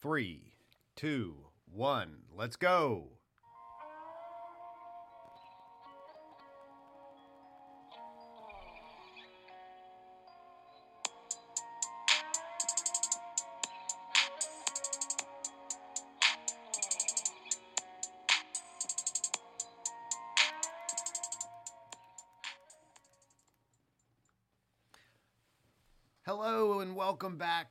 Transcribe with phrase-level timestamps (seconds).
[0.00, 0.54] three,
[0.94, 1.34] two,
[1.66, 3.08] one, let's go.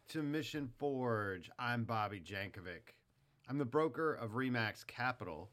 [0.10, 1.50] To Mission Forge.
[1.60, 2.94] I'm Bobby Jankovic.
[3.50, 5.50] I'm the broker of Remax Capital,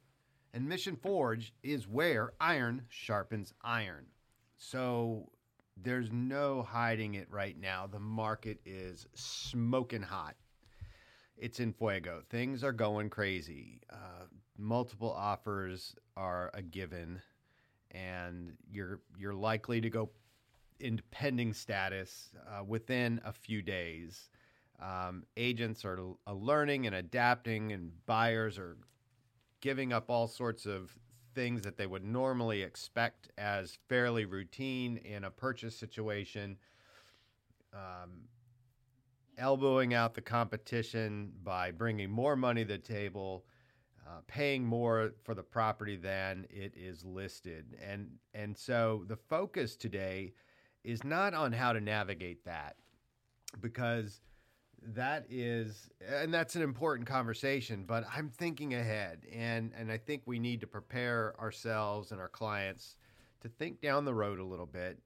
[0.53, 4.07] and Mission Forge is where iron sharpens iron.
[4.57, 5.29] So
[5.77, 7.89] there's no hiding it right now.
[7.89, 10.37] The market is smoking hot.
[11.37, 12.23] It's in fuego.
[12.31, 13.81] Things are going crazy.
[13.93, 17.21] Uh, multiple offers are a given,
[17.91, 20.11] and you're you're likely to go
[20.79, 24.29] in pending status uh, within a few days.
[24.81, 28.77] Um, agents are uh, learning and adapting, and buyers are
[29.61, 30.97] giving up all sorts of
[31.35, 36.57] things that they would normally expect as fairly routine in a purchase situation.
[37.73, 38.29] Um,
[39.39, 43.45] elbowing out the competition by bringing more money to the table,
[44.07, 49.77] uh, paying more for the property than it is listed, and and so the focus
[49.77, 50.33] today
[50.85, 52.77] is not on how to navigate that
[53.61, 54.21] because
[54.89, 60.23] that is and that's an important conversation but i'm thinking ahead and and i think
[60.27, 62.97] we need to prepare ourselves and our clients
[63.45, 64.99] to think down the road a little bit.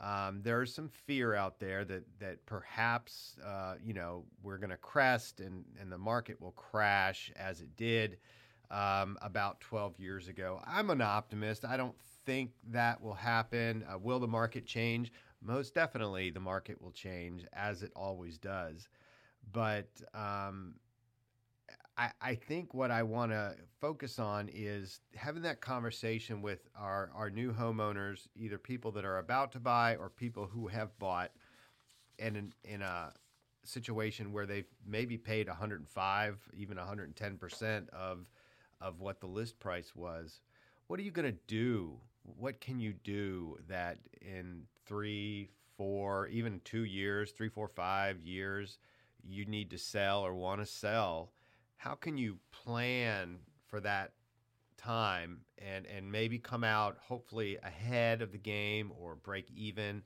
[0.00, 4.76] Um, there's some fear out there that that perhaps uh, you know we're going to
[4.76, 8.18] crest and and the market will crash as it did
[8.72, 10.60] um, about 12 years ago.
[10.66, 11.64] I'm an optimist.
[11.64, 11.94] I don't
[12.26, 13.84] think that will happen.
[13.88, 15.12] Uh, will the market change?
[15.40, 18.88] Most definitely the market will change as it always does.
[19.52, 20.74] But um,
[21.96, 27.10] I, I, think what I want to focus on is having that conversation with our,
[27.14, 31.30] our new homeowners, either people that are about to buy or people who have bought,
[32.18, 33.12] and in, in a
[33.64, 38.26] situation where they've maybe paid 105, even 110 percent of
[38.80, 40.40] of what the list price was.
[40.88, 41.98] What are you going to do?
[42.22, 48.78] What can you do that in three, four, even two years, three, four, five years,
[49.26, 51.32] you need to sell or want to sell,
[51.76, 54.12] how can you plan for that
[54.76, 60.02] time and and maybe come out hopefully ahead of the game or break even?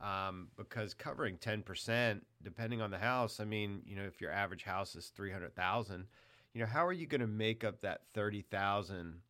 [0.00, 4.30] Um, because covering ten percent, depending on the house, I mean, you know, if your
[4.30, 6.06] average house is three hundred thousand,
[6.52, 9.20] you know, how are you going to make up that thirty thousand?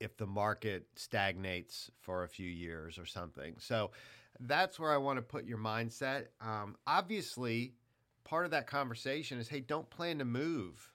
[0.00, 3.54] if the market stagnates for a few years or something.
[3.58, 3.90] So
[4.40, 6.26] that's where I want to put your mindset.
[6.40, 7.74] Um, obviously,
[8.28, 10.92] part of that conversation is hey, don't plan to move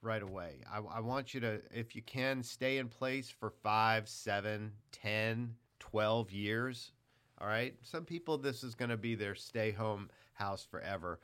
[0.00, 0.62] right away.
[0.70, 5.54] I, I, want you to, if you can, stay in place for five, seven, 10,
[5.78, 6.92] 12 years.
[7.40, 7.74] All right.
[7.82, 11.20] Some people, this is going to be their stay home house forever.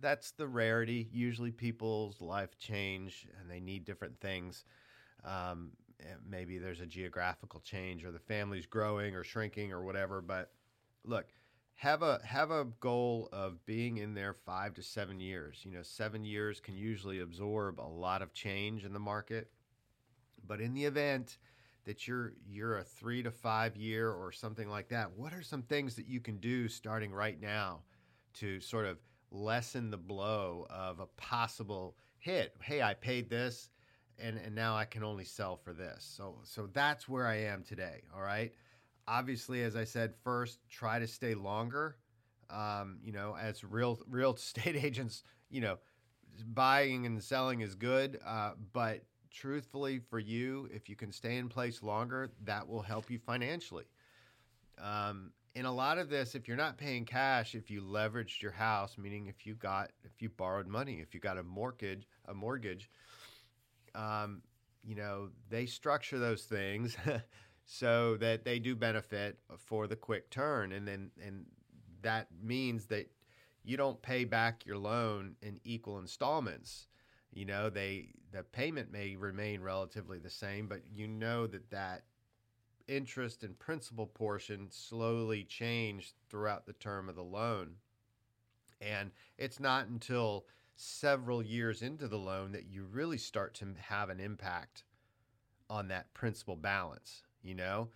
[0.00, 1.08] That's the rarity.
[1.12, 4.64] Usually, people's life change and they need different things.
[5.24, 5.72] Um,
[6.02, 10.20] Eh, maybe there's a geographical change or the family's growing or shrinking or whatever.
[10.20, 10.50] But
[11.04, 11.26] look,
[11.80, 15.62] have a have a goal of being in there five to seven years.
[15.64, 19.50] You know, seven years can usually absorb a lot of change in the market.
[20.46, 21.38] But in the event
[21.86, 25.62] that you're you're a three to five year or something like that, what are some
[25.62, 27.80] things that you can do starting right now
[28.34, 28.98] to sort of
[29.30, 32.54] lessen the blow of a possible hit?
[32.60, 33.70] Hey, I paid this
[34.18, 36.04] and and now I can only sell for this.
[36.14, 38.02] So so that's where I am today.
[38.14, 38.52] All right.
[39.10, 41.96] Obviously, as I said, first try to stay longer.
[42.48, 45.78] Um, you know, as real real estate agents, you know,
[46.54, 51.48] buying and selling is good, uh, but truthfully, for you, if you can stay in
[51.48, 53.86] place longer, that will help you financially.
[54.78, 58.52] Um, in a lot of this, if you're not paying cash, if you leveraged your
[58.52, 62.34] house, meaning if you got if you borrowed money, if you got a mortgage, a
[62.34, 62.88] mortgage,
[63.94, 64.42] um,
[64.84, 66.96] you know, they structure those things
[67.72, 71.46] so that they do benefit for the quick turn, and then and
[72.02, 73.08] that means that
[73.62, 76.88] you don't pay back your loan in equal installments.
[77.32, 82.02] You know, they the payment may remain relatively the same, but you know that that
[82.88, 87.76] interest and principal portion slowly change throughout the term of the loan.
[88.80, 94.10] And it's not until several years into the loan that you really start to have
[94.10, 94.82] an impact
[95.68, 97.22] on that principal balance.
[97.42, 97.88] You know,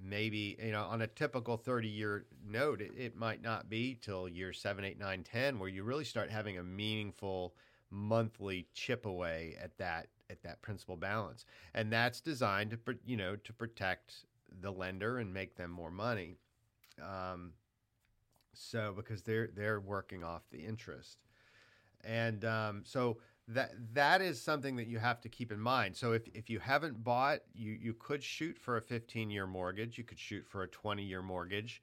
[0.00, 4.28] maybe, you know, on a typical 30 year note, it, it might not be till
[4.28, 7.54] year seven, eight, nine, 10 where you really start having a meaningful
[7.90, 11.44] monthly chip away at that at that principal balance,
[11.74, 14.24] and that's designed to you know to protect
[14.60, 16.36] the lender and make them more money.
[17.00, 17.52] Um,
[18.52, 21.18] so because they're they're working off the interest,
[22.04, 25.96] and um, so that that is something that you have to keep in mind.
[25.96, 29.98] So if, if you haven't bought, you you could shoot for a 15 year mortgage.
[29.98, 31.82] You could shoot for a 20 year mortgage,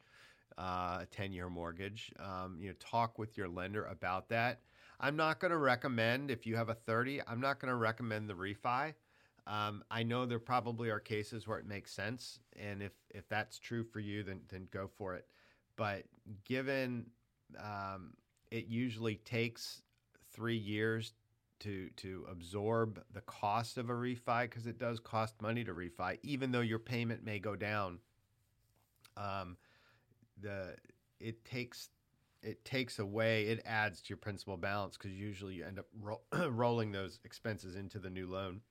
[0.57, 2.12] uh, a 10 year mortgage.
[2.19, 4.60] Um, you know, talk with your lender about that.
[5.00, 7.21] I'm not going to recommend if you have a 30.
[7.27, 8.94] I'm not going to recommend the refi.
[9.48, 13.59] Um, I know there probably are cases where it makes sense, and if if that's
[13.59, 15.27] true for you, then then go for it.
[15.75, 16.04] But
[16.45, 17.06] given
[17.57, 18.13] um,
[18.51, 19.81] it usually takes
[20.31, 21.13] three years
[21.63, 26.19] to to absorb the cost of a refi because it does cost money to refi,
[26.24, 28.00] even though your payment may go down.
[29.18, 29.57] Um,
[30.42, 30.75] the
[31.19, 31.89] it takes
[32.42, 36.21] it takes away it adds to your principal balance because usually you end up ro-
[36.50, 38.62] rolling those expenses into the new loan.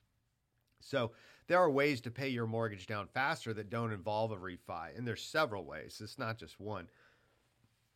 [0.80, 1.12] So
[1.46, 5.06] there are ways to pay your mortgage down faster that don't involve a refi, and
[5.06, 6.00] there's several ways.
[6.02, 6.88] It's not just one.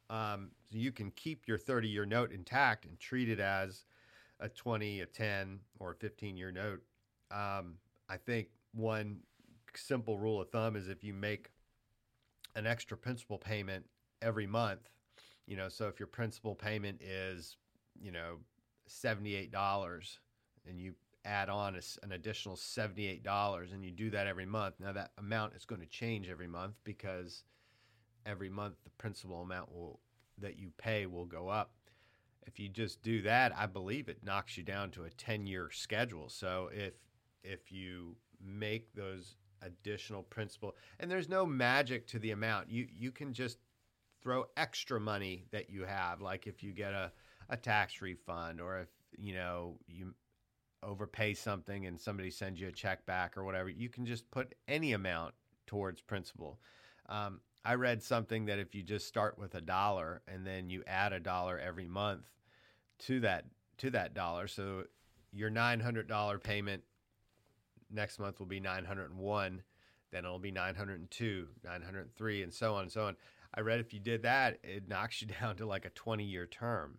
[0.08, 3.84] Um, so you can keep your 30 year note intact and treat it as
[4.40, 6.82] a 20, a 10, or a 15 year note.
[7.30, 7.74] Um,
[8.08, 9.18] I think one
[9.74, 11.50] simple rule of thumb is if you make
[12.54, 13.84] an extra principal payment
[14.22, 14.90] every month,
[15.46, 17.56] you know, so if your principal payment is,
[18.00, 18.38] you know,
[18.88, 20.18] $78
[20.68, 20.94] and you
[21.24, 25.54] add on a, an additional $78 and you do that every month, now that amount
[25.54, 27.44] is going to change every month because
[28.24, 30.00] every month the principal amount will
[30.38, 31.72] that you pay will go up
[32.46, 35.70] if you just do that, I believe it knocks you down to a 10 year
[35.72, 36.28] schedule.
[36.28, 36.94] So if
[37.43, 42.70] if you make those additional principal and there's no magic to the amount.
[42.70, 43.58] You you can just
[44.22, 47.12] throw extra money that you have like if you get a,
[47.48, 50.14] a tax refund or if you know you
[50.82, 54.54] overpay something and somebody sends you a check back or whatever, you can just put
[54.69, 55.34] any amount
[55.66, 56.60] towards principal.
[57.08, 60.84] Um, I read something that if you just start with a dollar and then you
[60.86, 62.30] add a dollar every month
[63.00, 63.46] to that
[63.78, 64.84] to that dollar, so
[65.32, 66.84] your nine hundred dollar payment
[67.90, 69.62] next month will be nine hundred and one,
[70.12, 72.92] then it'll be nine hundred and two, nine hundred and three, and so on and
[72.92, 73.16] so on.
[73.52, 76.46] I read if you did that, it knocks you down to like a twenty year
[76.46, 76.98] term.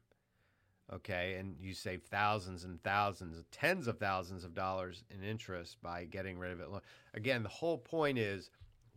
[0.91, 6.03] Okay, and you save thousands and thousands, tens of thousands of dollars in interest by
[6.03, 6.67] getting rid of it.
[7.13, 8.49] Again, the whole point is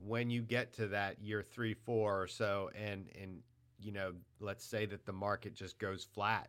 [0.04, 3.42] when you get to that year three, four or so, and and
[3.78, 6.48] you know, let's say that the market just goes flat,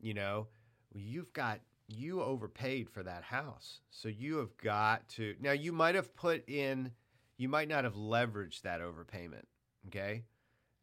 [0.00, 0.46] you know,
[0.94, 5.52] you've got you overpaid for that house, so you have got to now.
[5.52, 6.92] You might have put in,
[7.36, 9.44] you might not have leveraged that overpayment,
[9.88, 10.24] okay,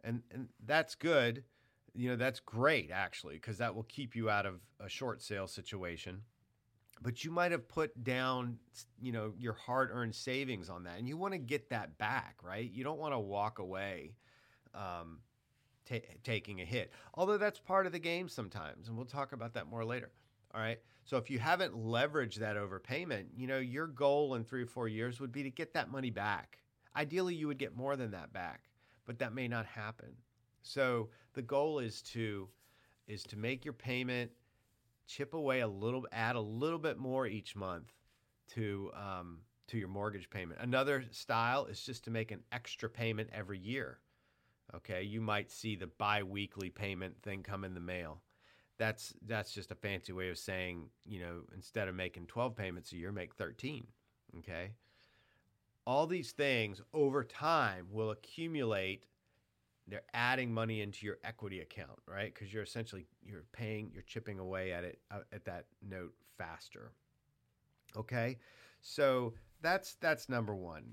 [0.03, 1.43] and and that's good.
[1.95, 5.47] You know, that's great actually because that will keep you out of a short sale
[5.47, 6.21] situation
[7.03, 8.57] but you might have put down
[8.99, 12.71] you know your hard-earned savings on that and you want to get that back right?
[12.71, 14.15] You don't want to walk away
[14.73, 15.19] um,
[15.85, 16.91] t- taking a hit.
[17.13, 20.11] Although that's part of the game sometimes and we'll talk about that more later
[20.55, 20.79] all right?
[21.03, 24.87] So if you haven't leveraged that overpayment you know your goal in three or four
[24.87, 26.59] years would be to get that money back.
[26.95, 28.69] Ideally you would get more than that back
[29.05, 30.15] but that may not happen.
[30.61, 32.47] So the goal is to
[33.07, 34.31] is to make your payment
[35.15, 37.93] chip away a little, add a little bit more each month
[38.49, 40.59] to um, to your mortgage payment.
[40.61, 43.99] Another style is just to make an extra payment every year.
[44.75, 48.21] Okay, you might see the biweekly payment thing come in the mail.
[48.77, 52.91] That's that's just a fancy way of saying, you know, instead of making 12 payments
[52.91, 53.85] a year, make 13.
[54.39, 54.71] Okay?
[55.85, 59.05] All these things over time will accumulate
[59.87, 62.33] they're adding money into your equity account, right?
[62.33, 66.91] Because you're essentially you're paying, you're chipping away at it uh, at that note faster.
[67.95, 68.37] Okay,
[68.81, 70.83] so that's that's number one.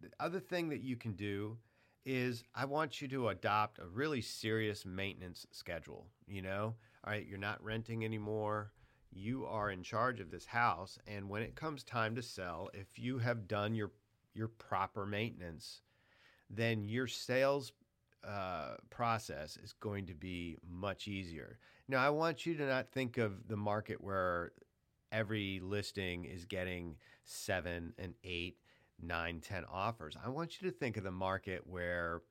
[0.00, 1.58] The other thing that you can do
[2.04, 6.06] is I want you to adopt a really serious maintenance schedule.
[6.26, 6.74] You know,
[7.04, 8.72] all right, you're not renting anymore.
[9.10, 12.98] You are in charge of this house, and when it comes time to sell, if
[12.98, 13.90] you have done your
[14.34, 15.82] your proper maintenance,
[16.48, 17.72] then your sales
[18.26, 21.58] uh, process is going to be much easier.
[21.88, 24.52] Now, I want you to not think of the market where
[25.12, 28.58] every listing is getting seven and eight,
[29.00, 30.16] nine, ten offers.
[30.24, 32.22] I want you to think of the market where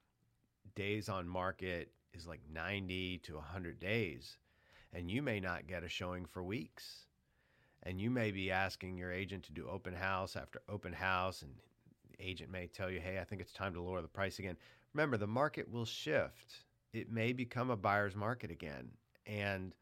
[0.75, 4.37] days on market is like 90 to 100 days,
[4.93, 7.05] and you may not get a showing for weeks.
[7.83, 11.51] And you may be asking your agent to do open house after open house, and
[12.11, 14.57] the agent may tell you, hey, I think it's time to lower the price again.
[14.97, 16.63] Remember, the market will shift.
[16.91, 18.89] It may become a buyer's market again.
[19.27, 19.75] And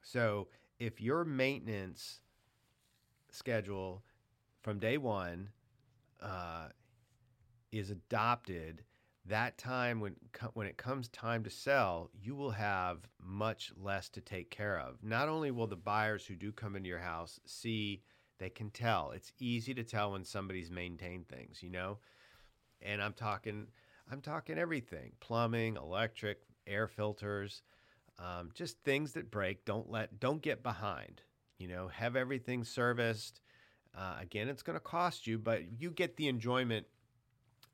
[0.00, 2.22] so if your maintenance
[3.30, 4.02] schedule
[4.62, 5.50] from day one
[6.22, 6.68] uh,
[7.72, 8.84] is adopted,
[9.26, 10.16] that time when
[10.54, 14.96] when it comes time to sell, you will have much less to take care of.
[15.02, 18.00] Not only will the buyers who do come into your house see,
[18.38, 19.10] they can tell.
[19.10, 21.98] It's easy to tell when somebody's maintained things, you know.
[22.80, 23.66] And I'm talking,
[24.10, 27.62] I'm talking everything: plumbing, electric, air filters,
[28.18, 29.64] um, just things that break.
[29.64, 31.22] Don't let, don't get behind.
[31.58, 33.40] You know, have everything serviced.
[33.96, 36.86] Uh, again, it's going to cost you, but you get the enjoyment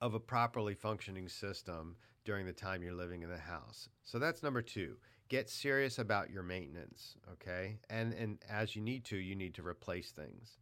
[0.00, 3.88] of a properly functioning system during the time you're living in the house.
[4.02, 4.96] So that's number two.
[5.28, 7.78] Get serious about your maintenance, okay?
[7.90, 10.58] And and as you need to, you need to replace things.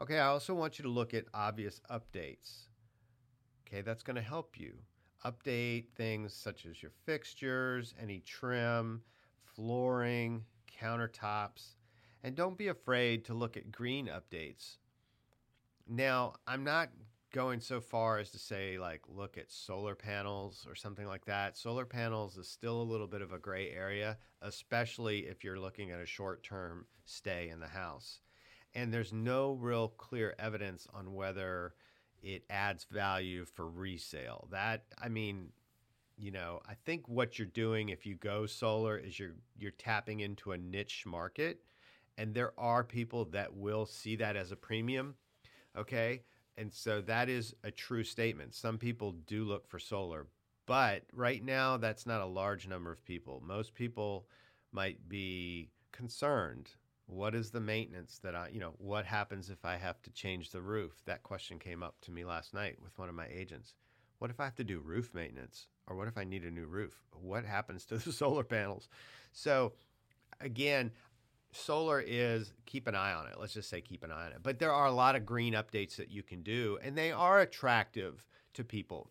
[0.00, 2.68] Okay, I also want you to look at obvious updates.
[3.66, 4.74] Okay, that's going to help you.
[5.24, 9.02] Update things such as your fixtures, any trim,
[9.42, 10.44] flooring,
[10.80, 11.74] countertops,
[12.22, 14.76] and don't be afraid to look at green updates.
[15.88, 16.90] Now, I'm not
[17.32, 21.58] going so far as to say like look at solar panels or something like that.
[21.58, 25.90] Solar panels is still a little bit of a gray area, especially if you're looking
[25.90, 28.20] at a short-term stay in the house.
[28.74, 31.74] And there's no real clear evidence on whether
[32.22, 34.48] it adds value for resale.
[34.50, 35.50] That I mean,
[36.16, 40.20] you know, I think what you're doing if you go solar is you're you're tapping
[40.20, 41.60] into a niche market
[42.18, 45.14] and there are people that will see that as a premium.
[45.76, 46.22] Okay?
[46.56, 48.52] And so that is a true statement.
[48.54, 50.26] Some people do look for solar,
[50.66, 53.40] but right now that's not a large number of people.
[53.46, 54.26] Most people
[54.72, 56.70] might be concerned.
[57.08, 60.50] What is the maintenance that I, you know, what happens if I have to change
[60.50, 60.92] the roof?
[61.06, 63.74] That question came up to me last night with one of my agents.
[64.18, 65.68] What if I have to do roof maintenance?
[65.86, 67.02] Or what if I need a new roof?
[67.12, 68.90] What happens to the solar panels?
[69.32, 69.72] So,
[70.42, 70.90] again,
[71.52, 73.40] solar is keep an eye on it.
[73.40, 74.42] Let's just say keep an eye on it.
[74.42, 77.40] But there are a lot of green updates that you can do, and they are
[77.40, 78.22] attractive
[78.52, 79.10] to people.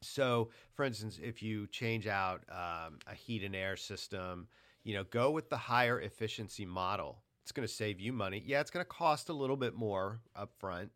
[0.00, 4.48] So, for instance, if you change out um, a heat and air system,
[4.84, 7.22] you know, go with the higher efficiency model.
[7.46, 8.42] It's going to save you money.
[8.44, 10.90] Yeah, it's going to cost a little bit more up front,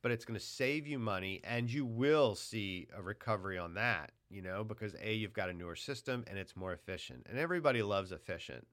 [0.00, 4.12] but it's going to save you money, and you will see a recovery on that.
[4.30, 7.82] You know, because a you've got a newer system and it's more efficient, and everybody
[7.82, 8.64] loves efficient.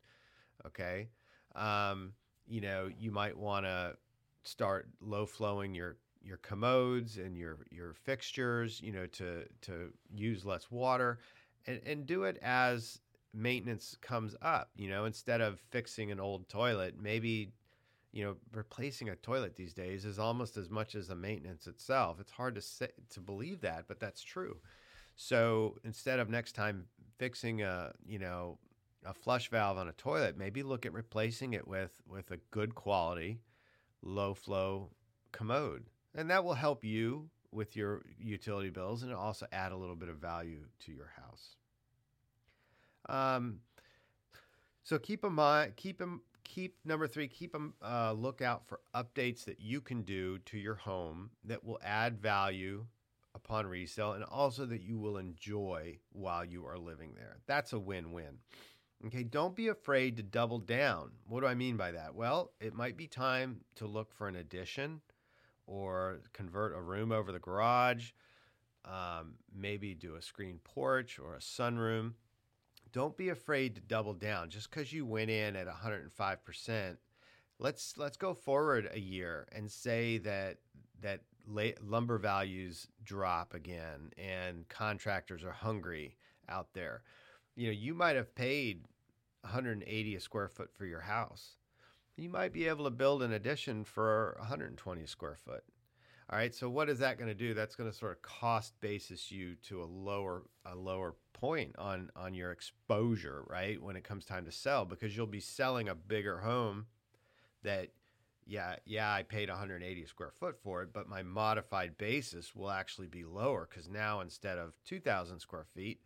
[0.67, 1.09] Okay.
[1.55, 2.13] Um,
[2.45, 3.95] you know, you might want to
[4.43, 10.45] start low flowing your your commodes and your your fixtures, you know, to to use
[10.45, 11.17] less water,
[11.65, 12.99] and and do it as
[13.35, 14.69] maintenance comes up.
[14.75, 17.51] You know, instead of fixing an old toilet, maybe
[18.11, 22.19] you know replacing a toilet these days is almost as much as the maintenance itself.
[22.19, 24.57] It's hard to say, to believe that, but that's true.
[25.15, 26.85] So instead of next time
[27.17, 28.57] fixing a you know
[29.05, 32.73] a flush valve on a toilet, maybe look at replacing it with with a good
[32.75, 33.39] quality,
[34.01, 34.91] low flow
[35.31, 39.95] commode, and that will help you with your utility bills, and also add a little
[39.95, 41.55] bit of value to your house.
[43.07, 43.59] Um,
[44.83, 49.45] so keep in mind, keep them, keep number three, keep a uh, lookout for updates
[49.45, 52.85] that you can do to your home that will add value
[53.33, 57.37] upon resale, and also that you will enjoy while you are living there.
[57.47, 58.37] That's a win-win.
[59.05, 61.11] Okay, don't be afraid to double down.
[61.27, 62.15] What do I mean by that?
[62.15, 65.01] Well, it might be time to look for an addition
[65.67, 68.11] or convert a room over the garage,
[68.85, 72.13] um, maybe do a screen porch or a sunroom.
[72.95, 74.49] Don't be afraid to double down.
[74.49, 76.97] Just because you went in at 105%,
[77.59, 80.57] let's let's go forward a year and say that
[81.01, 81.21] that
[81.83, 86.17] lumber values drop again and contractors are hungry
[86.49, 87.03] out there
[87.55, 88.85] you know, you might have paid
[89.41, 91.55] 180 a square foot for your house.
[92.17, 95.63] You might be able to build an addition for 120 a square foot.
[96.29, 97.53] All right, so what is that going to do?
[97.53, 102.09] That's going to sort of cost basis you to a lower a lower point on
[102.15, 103.81] on your exposure, right?
[103.81, 106.87] When it comes time to sell because you'll be selling a bigger home
[107.63, 107.89] that
[108.47, 113.07] yeah, yeah, I paid 180 square foot for it, but my modified basis will actually
[113.07, 116.01] be lower cuz now instead of 2000 square feet,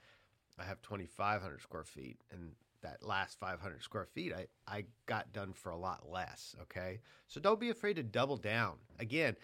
[0.58, 5.54] I have 2,500 square feet, and that last 500 square feet, I, I got done
[5.54, 6.56] for a lot less.
[6.64, 7.02] Okay.
[7.28, 8.78] So don't be afraid to double down.
[9.00, 9.36] Again,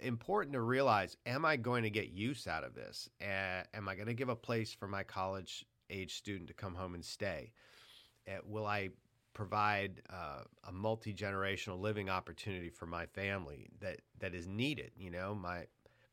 [0.00, 3.08] important to realize am I going to get use out of this?
[3.20, 6.74] Uh, am I going to give a place for my college age student to come
[6.74, 7.52] home and stay?
[8.28, 8.90] Uh, will I
[9.32, 14.92] provide uh, a multi generational living opportunity for my family that, that is needed?
[14.96, 15.64] You know, my,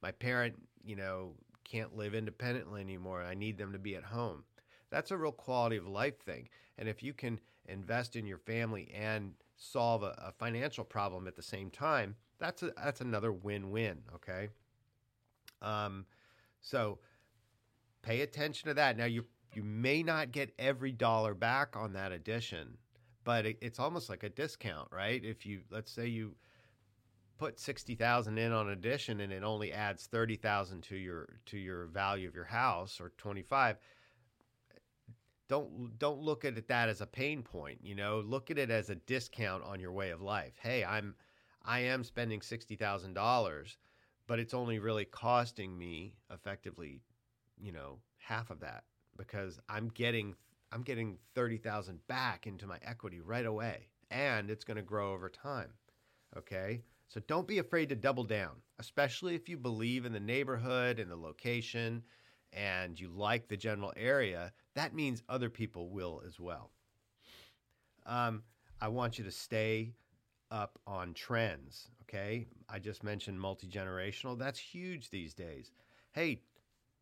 [0.01, 3.24] my parent, you know, can't live independently anymore.
[3.24, 4.44] I need them to be at home.
[4.89, 6.48] That's a real quality of life thing.
[6.77, 11.36] And if you can invest in your family and solve a, a financial problem at
[11.36, 14.00] the same time, that's a, that's another win-win.
[14.16, 14.50] Okay.
[15.62, 16.06] Um,
[16.62, 17.00] so
[18.02, 18.98] pay attention to that.
[18.98, 22.78] Now you you may not get every dollar back on that addition,
[23.24, 25.24] but it, it's almost like a discount, right?
[25.24, 26.36] If you let's say you
[27.38, 32.28] put 60,000 in on addition and it only adds 30,000 to your to your value
[32.28, 33.78] of your house or 25
[35.48, 38.20] don't don't look at that as a pain point you know?
[38.25, 40.54] Look at it as a discount on your way of life.
[40.62, 41.16] Hey i'm
[41.66, 43.77] i am spending $60,000
[44.27, 47.01] but it's only really costing me effectively
[47.58, 48.84] you know half of that
[49.18, 50.36] because i'm getting
[50.72, 55.30] i'm getting 30,000 back into my equity right away and it's going to grow over
[55.30, 55.74] time
[56.38, 56.82] okay?
[57.10, 61.10] So don't be afraid to double down especially if you believe in the neighborhood and
[61.10, 62.04] the location
[62.58, 66.72] and you like the general area, that means other people will as well.
[68.06, 68.44] Um,
[68.82, 69.94] I want you to stay
[70.50, 71.90] up on trends.
[72.04, 72.48] Okay.
[72.70, 74.38] I just mentioned multi generational.
[74.38, 75.72] That's huge these days.
[76.14, 76.42] Hey,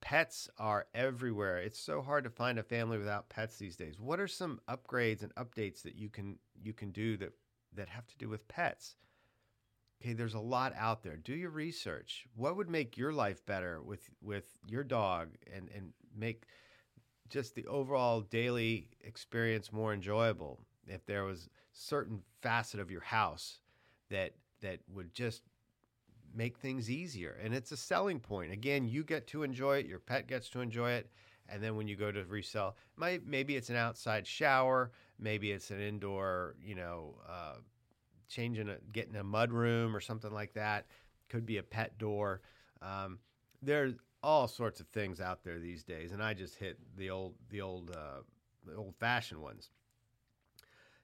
[0.02, 1.58] pets are everywhere.
[1.60, 4.00] It's so hard to find a family without pets these days.
[4.00, 7.34] What are some upgrades and updates that you can you can do that
[7.76, 8.96] that have to do with pets?
[10.02, 11.18] Okay, there's a lot out there.
[11.18, 12.26] Do your research.
[12.36, 16.44] What would make your life better with with your dog and and make
[17.30, 20.60] just the overall daily experience more enjoyable?
[20.88, 23.60] If there was certain facet of your house
[24.10, 25.44] that that would just
[26.34, 28.52] make things easier and it's a selling point.
[28.52, 31.10] Again, you get to enjoy it, your pet gets to enjoy it,
[31.48, 35.80] and then when you go to resell, maybe it's an outside shower, maybe it's an
[35.80, 37.56] indoor, you know, uh,
[38.28, 40.86] changing a getting a mud room or something like that.
[41.30, 42.42] Could be a pet door.
[42.82, 43.20] Um,
[43.62, 47.36] there's all sorts of things out there these days, and I just hit the old
[47.50, 48.22] the old uh,
[48.66, 49.70] the old fashioned ones.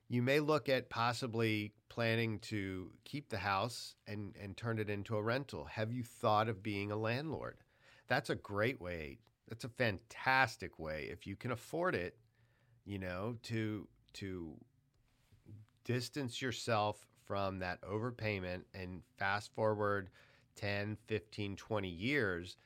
[0.07, 5.15] You may look at possibly planning to keep the house and, and turn it into
[5.15, 5.63] a rental.
[5.65, 7.57] Have you thought of being a landlord?
[8.07, 9.19] That's a great way.
[9.47, 12.17] That's a fantastic way if you can afford it,
[12.83, 14.55] you know, to to
[15.85, 20.09] distance yourself from that overpayment and fast forward
[20.57, 22.57] 10, 15, 20 years,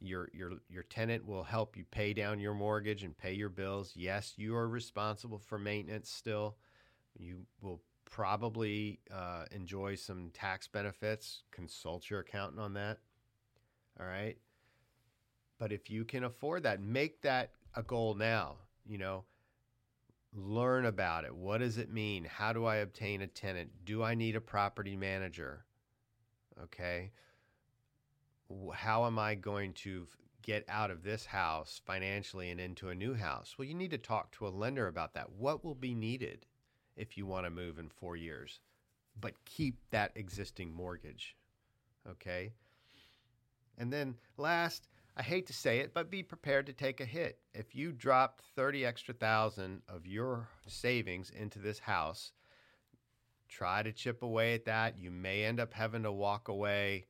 [0.00, 3.94] your your your tenant will help you pay down your mortgage and pay your bills.
[3.96, 6.56] Yes, you are responsible for maintenance still.
[7.18, 11.42] You will probably uh, enjoy some tax benefits.
[11.50, 12.98] Consult your accountant on that.
[13.98, 14.36] All right.
[15.58, 18.58] But if you can afford that, make that a goal now.
[18.86, 19.24] You know,
[20.38, 21.34] learn about it.
[21.34, 22.24] What does it mean?
[22.24, 23.70] How do I obtain a tenant?
[23.84, 25.64] Do I need a property manager?
[26.62, 27.10] Okay.
[28.72, 30.06] How am I going to
[30.42, 33.56] get out of this house financially and into a new house?
[33.58, 35.32] Well, you need to talk to a lender about that.
[35.32, 36.46] What will be needed
[36.96, 38.60] if you want to move in four years,
[39.20, 41.36] but keep that existing mortgage?
[42.08, 42.52] Okay.
[43.76, 47.40] And then last, I hate to say it, but be prepared to take a hit.
[47.52, 52.30] If you dropped 30 extra thousand of your savings into this house,
[53.48, 54.96] try to chip away at that.
[54.96, 57.06] You may end up having to walk away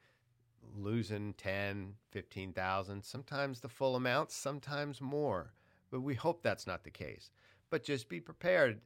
[0.75, 5.53] losing 10, 15,000, sometimes the full amount, sometimes more.
[5.91, 7.31] But we hope that's not the case.
[7.69, 8.81] But just be prepared.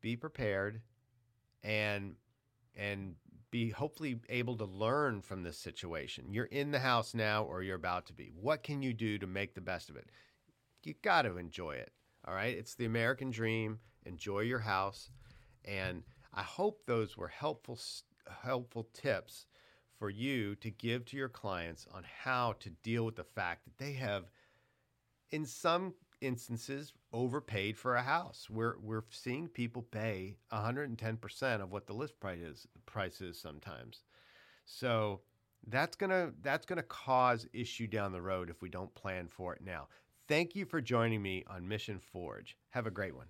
[0.00, 0.82] Be prepared
[1.64, 2.14] and
[2.76, 3.14] and
[3.52, 6.32] be hopefully able to learn from this situation.
[6.32, 8.32] You're in the house now or you're about to be.
[8.34, 10.08] What can you do to make the best of it?
[10.82, 11.92] You got to enjoy it.
[12.26, 12.56] All right?
[12.56, 13.78] It's the American dream.
[14.04, 15.10] Enjoy your house.
[15.64, 16.02] And
[16.34, 17.78] I hope those were helpful
[18.42, 19.46] helpful tips
[19.98, 23.78] for you to give to your clients on how to deal with the fact that
[23.78, 24.24] they have
[25.30, 28.48] in some instances overpaid for a house.
[28.50, 34.04] We're we're seeing people pay 110% of what the list price is price is sometimes.
[34.66, 35.22] So
[35.66, 39.62] that's gonna that's gonna cause issue down the road if we don't plan for it
[39.64, 39.88] now.
[40.28, 42.56] Thank you for joining me on Mission Forge.
[42.70, 43.28] Have a great one.